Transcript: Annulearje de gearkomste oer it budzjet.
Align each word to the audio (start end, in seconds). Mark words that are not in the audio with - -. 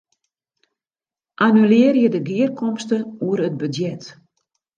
Annulearje 1.47 2.09
de 2.15 2.21
gearkomste 2.27 2.97
oer 3.25 3.39
it 3.47 3.55
budzjet. 3.61 4.03